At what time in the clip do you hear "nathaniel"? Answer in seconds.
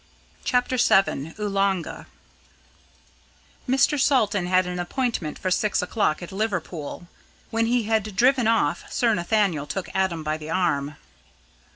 9.13-9.67